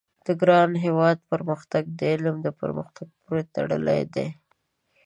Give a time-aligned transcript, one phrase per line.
[0.25, 4.27] د ګران هېواد پرمختګ د علم د پرمختګ پوري تړلی دی